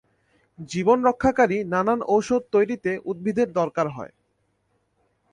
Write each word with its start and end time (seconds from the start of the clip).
জীবন 0.69 0.97
রক্ষাকারী 1.07 1.57
নানান 1.73 1.99
ঔষধ 2.07 2.41
তৈরিতেও 2.53 3.03
উদ্ভিদের 3.11 3.47
দরকার 3.59 3.87
হয়। 3.89 4.13